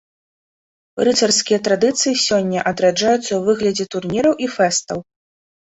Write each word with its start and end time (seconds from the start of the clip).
Рыцарскія 1.07 1.59
традыцыі 1.69 2.13
сёння 2.27 2.59
адраджаюцца 2.73 3.29
ў 3.29 3.41
выглядзе 3.53 3.85
турніраў 3.97 4.33
і 4.47 4.53
фэстаў. 4.57 4.99